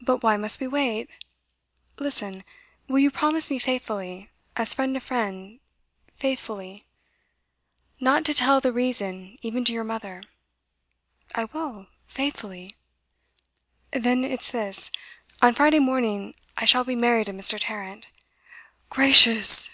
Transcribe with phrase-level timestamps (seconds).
[0.00, 1.08] 'But why must we wait?'
[2.00, 2.42] 'Listen:
[2.88, 5.60] will you promise me faithfully as friend to friend,
[6.16, 6.88] faith fully
[8.00, 10.24] not to tell the reason even to your mother?'
[11.36, 12.74] 'I will, faithfully.'
[13.92, 14.90] 'Then, it's this.
[15.40, 18.08] On Friday morning I shall be married to Mr Tarrant.'
[18.90, 19.70] 'Gracious!